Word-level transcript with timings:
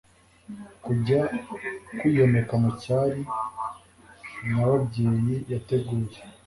kujya 0.83 1.21
kwiyomeka 1.97 2.53
mu 2.63 2.71
cyari 2.81 3.21
nyababyeyi 4.47 5.35
yateguye 5.51 6.17